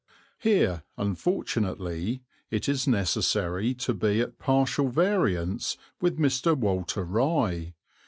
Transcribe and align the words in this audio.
Here, 0.39 0.81
unfortunately, 0.97 2.23
it 2.49 2.67
is 2.67 2.87
necessary 2.87 3.75
to 3.75 3.93
be 3.93 4.19
at 4.19 4.39
partial 4.39 4.89
variance 4.89 5.77
with 5.99 6.17
Mr. 6.17 6.57
Walter 6.57 7.03
Rye. 7.03 7.75